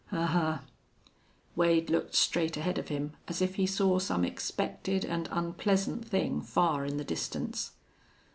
"Ahuh!" 0.11 0.61
Wade 1.55 1.91
looked 1.91 2.15
straight 2.15 2.57
ahead 2.57 2.79
of 2.79 2.87
him 2.87 3.13
as 3.27 3.39
if 3.39 3.53
he 3.53 3.67
saw 3.67 3.99
some 3.99 4.25
expected 4.25 5.05
and 5.05 5.29
unpleasant 5.31 6.07
thing 6.07 6.41
far 6.41 6.83
in 6.87 6.97
the 6.97 7.03
distance. 7.03 7.73